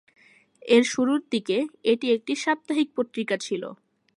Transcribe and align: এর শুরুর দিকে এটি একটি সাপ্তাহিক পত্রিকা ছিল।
এর 0.65 0.83
শুরুর 0.83 1.21
দিকে 1.31 1.57
এটি 1.83 2.07
একটি 2.15 2.33
সাপ্তাহিক 2.43 2.87
পত্রিকা 2.97 3.35
ছিল। 3.37 3.63